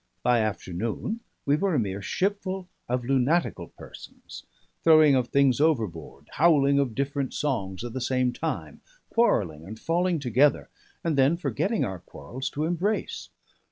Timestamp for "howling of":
6.31-6.95